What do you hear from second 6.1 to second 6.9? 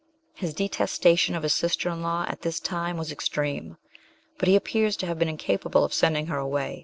her away.